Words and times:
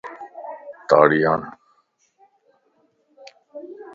تاڙي 0.89 1.19
ھڙ 1.27 1.39